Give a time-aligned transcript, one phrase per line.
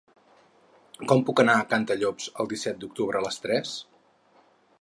[1.11, 3.79] Com puc anar a Cantallops el disset d'octubre a les tres?